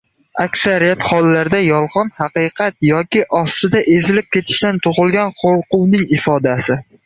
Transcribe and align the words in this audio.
—Aksariyat 0.43 1.03
hollarda 1.09 1.59
yolg‘on 1.63 2.09
haqiqat 2.23 2.77
yuki 2.89 3.23
ostida 3.43 3.85
ezilib 3.99 4.33
ketishdan 4.39 4.83
tug‘ilgan 4.89 5.39
qo‘rquvning 5.45 6.11
ifodasi. 6.21 6.83